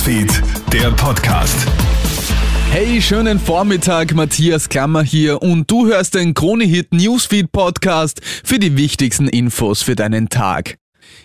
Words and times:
Newsfeed, 0.00 0.42
der 0.72 0.90
Podcast. 0.92 1.54
Hey, 2.70 3.02
schönen 3.02 3.38
Vormittag, 3.38 4.14
Matthias 4.14 4.70
Klammer 4.70 5.02
hier 5.02 5.42
und 5.42 5.70
du 5.70 5.88
hörst 5.88 6.14
den 6.14 6.32
Kronehit 6.32 6.94
Newsfeed 6.94 7.52
Podcast 7.52 8.22
für 8.42 8.58
die 8.58 8.78
wichtigsten 8.78 9.28
Infos 9.28 9.82
für 9.82 9.96
deinen 9.96 10.30
Tag. 10.30 10.78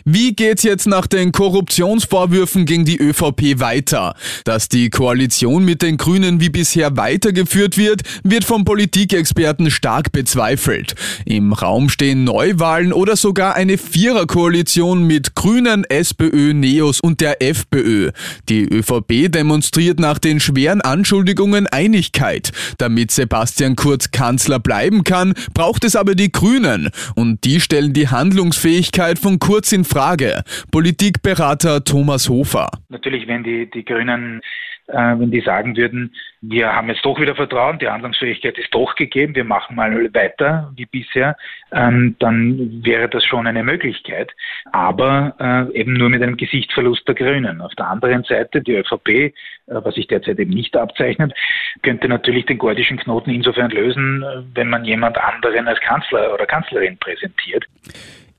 Wie 0.08 0.34
geht's 0.34 0.64
jetzt 0.64 0.86
nach 0.86 1.07
den 1.07 1.32
Korruptionsvorwürfen 1.32 2.66
gegen 2.66 2.86
die 2.86 3.00
ÖVP 3.00 3.59
weiter? 3.59 4.16
Dass 4.44 4.70
die 4.70 4.89
Koalition 4.89 5.66
mit 5.66 5.82
den 5.82 5.98
Grünen 5.98 6.39
wie 6.39 6.50
bisher 6.50 6.96
weitergeführt 6.96 7.77
wird, 7.77 8.02
wird 8.23 8.44
vom 8.44 8.66
Politikexperten 8.66 9.71
stark 9.71 10.12
bezweifelt. 10.12 10.95
Im 11.26 11.54
Raum 11.54 11.90
stehen 11.90 12.23
Neuwahlen 12.23 12.94
oder 12.94 13.16
sogar 13.16 13.55
eine 13.55 13.77
Viererkoalition 13.77 15.04
mit 15.04 15.36
Grünen, 15.36 15.86
SPÖ, 15.86 16.54
Neos 16.54 16.99
und 16.99 17.20
der 17.20 17.41
FPÖ. 17.41 18.12
Die 18.48 18.63
ÖVP 18.63 19.31
demonstriert 19.31 19.99
nach 19.99 20.20
den 20.20 20.40
schweren 20.40 20.81
Anschuldigungen 20.81 21.67
Einigkeit. 21.67 22.52
Damit 22.77 23.12
Sebastian 23.12 23.76
Kurz 23.76 24.12
Kanzler 24.12 24.59
bleiben 24.59 25.04
kann, 25.04 25.34
braucht 25.54 25.84
es 25.84 25.95
aber 25.95 26.16
die 26.16 26.31
Grünen. 26.31 26.90
Und 27.16 27.44
die 27.44 27.59
stellen 27.59 27.94
die 27.94 28.08
Handlungsfähigkeit 28.08 29.20
von 29.20 29.40
Kurz 29.40 29.72
in 29.75 29.84
Frage. 29.84 30.43
Politikberater 30.71 31.84
Thomas 31.84 32.29
Hofer. 32.29 32.70
Natürlich, 32.89 33.27
wenn 33.27 33.43
die, 33.43 33.70
die 33.70 33.85
Grünen 33.85 34.41
äh, 34.88 35.17
wenn 35.17 35.31
die 35.31 35.41
sagen 35.41 35.75
würden, 35.75 36.13
wir 36.41 36.71
haben 36.71 36.89
jetzt 36.89 37.03
doch 37.03 37.20
wieder 37.20 37.35
Vertrauen, 37.35 37.79
die 37.79 37.88
Handlungsfähigkeit 37.88 38.57
ist 38.59 38.71
doch 38.71 38.93
gegeben, 38.95 39.34
wir 39.34 39.43
machen 39.43 39.75
mal 39.75 39.91
weiter 40.13 40.71
wie 40.75 40.85
bisher, 40.85 41.35
ähm, 41.71 42.15
dann 42.20 42.84
wäre 42.84 43.09
das 43.09 43.25
schon 43.25 43.48
eine 43.48 43.63
Möglichkeit. 43.63 44.31
Aber 44.71 45.35
äh, 45.39 45.79
eben 45.79 45.93
nur 45.93 46.09
mit 46.09 46.21
einem 46.21 46.37
Gesichtsverlust 46.37 47.07
der 47.07 47.15
Grünen. 47.15 47.62
Auf 47.62 47.73
der 47.73 47.87
anderen 47.87 48.23
Seite, 48.26 48.62
die 48.62 48.76
ÖVP, 48.76 49.10
äh, 49.10 49.32
was 49.65 49.95
sich 49.95 50.05
derzeit 50.05 50.37
eben 50.37 50.51
nicht 50.51 50.77
abzeichnet, 50.77 51.34
könnte 51.82 52.07
natürlich 52.07 52.45
den 52.45 52.60
gordischen 52.60 52.98
Knoten 52.98 53.32
insofern 53.32 53.71
lösen, 53.71 54.23
wenn 54.54 54.70
man 54.70 54.85
jemand 54.85 55.17
anderen 55.17 55.67
als 55.67 55.79
Kanzler 55.79 56.32
oder 56.32 56.45
Kanzlerin 56.45 56.98
präsentiert. 56.98 57.65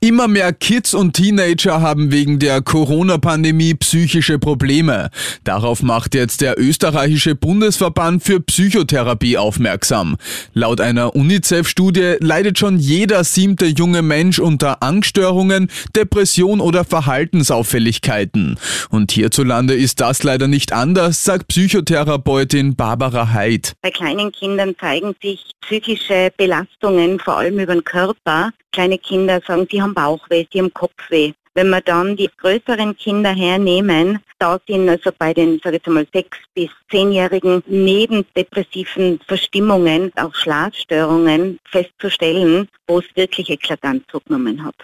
Immer 0.06 0.28
mehr 0.28 0.52
Kids 0.52 0.94
und 0.94 1.14
Teenager 1.14 1.80
haben 1.80 2.12
wegen 2.12 2.38
der 2.38 2.62
Corona-Pandemie 2.62 3.74
psychische 3.74 4.38
Probleme. 4.38 5.10
Darauf 5.42 5.82
macht 5.82 6.14
jetzt 6.14 6.42
der 6.42 6.60
österreichische 6.60 7.34
Bundesverband 7.34 8.22
für 8.22 8.38
Psychotherapie 8.38 9.36
aufmerksam. 9.36 10.16
Laut 10.54 10.80
einer 10.80 11.16
UNICEF-Studie 11.16 12.18
leidet 12.20 12.56
schon 12.56 12.78
jeder 12.78 13.24
siebte 13.24 13.66
junge 13.66 14.02
Mensch 14.02 14.38
unter 14.38 14.80
Angststörungen, 14.80 15.72
Depression 15.96 16.60
oder 16.60 16.84
Verhaltensauffälligkeiten. 16.84 18.60
Und 18.90 19.10
hierzulande 19.10 19.74
ist 19.74 19.98
das 19.98 20.22
leider 20.22 20.46
nicht 20.46 20.72
anders, 20.72 21.24
sagt 21.24 21.48
Psychotherapeutin 21.48 22.76
Barbara 22.76 23.32
Heid. 23.32 23.72
Bei 23.82 23.90
kleinen 23.90 24.30
Kindern 24.30 24.76
zeigen 24.78 25.16
sich 25.20 25.40
psychische 25.62 26.30
Belastungen 26.36 27.18
vor 27.18 27.38
allem 27.38 27.58
über 27.58 27.74
den 27.74 27.82
Körper. 27.82 28.52
Kleine 28.72 28.98
Kinder 28.98 29.40
sagen, 29.46 29.66
sie 29.70 29.80
haben 29.80 29.94
Bauchweh, 29.94 30.46
sie 30.52 30.58
haben 30.58 30.72
Kopfweh. 30.72 31.32
Wenn 31.54 31.70
wir 31.70 31.80
dann 31.80 32.16
die 32.16 32.28
größeren 32.36 32.94
Kinder 32.98 33.30
hernehmen, 33.30 34.18
da 34.38 34.60
sind 34.66 34.88
also 34.90 35.10
bei 35.18 35.32
den, 35.32 35.58
sage 35.64 35.78
ich 35.78 35.86
mal, 35.86 36.06
sechs 36.12 36.36
bis 36.54 36.68
zehnjährigen 36.90 37.62
neben 37.66 38.26
depressiven 38.36 39.18
Verstimmungen, 39.26 40.12
auch 40.16 40.34
Schlafstörungen 40.34 41.58
festzustellen, 41.70 42.68
wo 42.86 42.98
es 42.98 43.06
wirklich 43.14 43.48
eklatant 43.48 44.04
zugenommen 44.10 44.62
hat. 44.62 44.74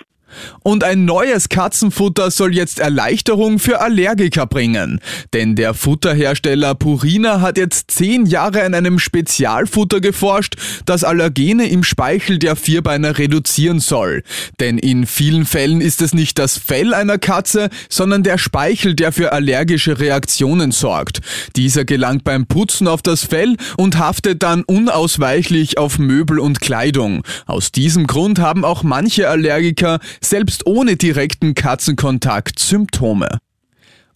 Und 0.62 0.84
ein 0.84 1.05
neues 1.05 1.48
Katzenfutter 1.48 2.30
soll 2.30 2.55
jetzt 2.55 2.78
Erleichterung 2.78 3.58
für 3.58 3.80
Allergiker 3.80 4.47
bringen. 4.47 5.00
Denn 5.33 5.56
der 5.56 5.75
Futterhersteller 5.75 6.75
Purina 6.75 7.41
hat 7.41 7.58
jetzt 7.58 7.91
zehn 7.91 8.27
Jahre 8.27 8.62
an 8.62 8.75
einem 8.75 8.98
Spezialfutter 8.98 10.00
geforscht, 10.00 10.56
das 10.87 11.04
Allergene 11.04 11.69
im 11.69 11.84
Speichel 11.84 12.38
der 12.38 12.56
Vierbeiner 12.56 13.19
reduzieren 13.19 13.81
soll. 13.81 14.22
Denn 14.60 14.78
in 14.78 15.06
vielen 15.06 15.44
Fällen 15.44 15.81
ist 15.81 16.03
es 16.03 16.15
nicht 16.15 16.38
das 16.38 16.59
Fell 16.59 16.94
einer 16.94 17.19
Katze, 17.19 17.69
sondern 17.88 18.22
der 18.22 18.38
Speichel, 18.38 18.94
der 18.94 19.12
für 19.12 19.32
allergische 19.32 19.98
Reaktionen 19.98 20.72
sorgt. 20.72 21.21
Dieser 21.56 21.84
gelangt 21.84 22.25
beim 22.25 22.47
Putzen 22.47 22.88
auf 22.88 23.03
das 23.03 23.25
Fell 23.25 23.56
und 23.76 23.98
haftet 23.98 24.42
dann 24.42 24.62
unausweichlich 24.65 25.78
auf 25.78 25.98
Möbel 25.98 26.38
und 26.38 26.60
Kleidung. 26.60 27.22
Aus 27.47 27.72
diesem 27.72 28.06
Grund 28.06 28.38
haben 28.38 28.65
auch 28.65 28.82
manche 28.82 29.28
Allergiker 29.28 29.98
selbst 30.25 30.66
ohne 30.66 30.97
direkten 30.97 31.55
Katzenkontakt 31.55 32.59
Symptome. 32.59 33.38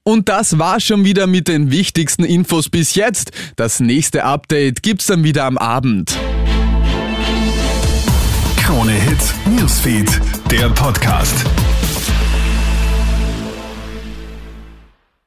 Und 0.03 0.29
das 0.29 0.59
war 0.59 0.79
schon 0.79 1.05
wieder 1.05 1.27
mit 1.27 1.49
den 1.49 1.71
wichtigsten 1.73 2.25
Infos 2.25 2.69
bis 2.69 2.95
jetzt. 2.95 3.33
Das 3.57 3.81
nächste 3.81 4.25
Update 4.25 4.83
gibt's 4.83 5.07
dann 5.07 5.25
wieder 5.25 5.45
am 5.45 5.59
Abend. 5.59 6.17
Krone 8.57 8.93
Hits, 8.93 9.35
Newsfeed, 9.47 10.21
der 10.51 10.69
Podcast. 10.71 11.45